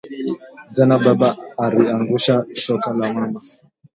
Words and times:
Jana 0.75 0.95
baba 1.03 1.29
ariangusha 1.65 2.35
shoka 2.63 2.89
ya 3.07 3.13
mama 3.17 3.39